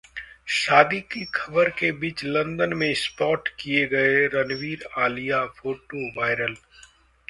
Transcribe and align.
शादी 0.51 0.99
की 1.11 1.23
खबर 1.33 1.69
के 1.79 1.91
बीच 1.99 2.23
लंदन 2.25 2.73
में 2.77 2.93
स्पॉट 2.95 3.49
किए 3.59 3.85
गए 3.87 4.25
रणबीर-आलिया, 4.33 5.45
फोटो 5.57 6.09
वायरल 6.19 6.55